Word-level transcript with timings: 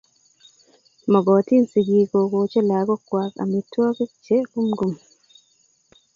Mogotin 1.11 1.63
sigik 1.71 2.07
kokoch 2.11 2.55
lagokwai 2.69 3.29
amitwogik 3.41 4.11
che 4.25 4.35
kumkum 4.51 4.91
ye 4.99 5.03
h 5.05 5.07